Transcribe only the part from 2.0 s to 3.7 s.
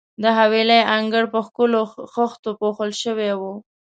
خښتو پوښل شوی وو.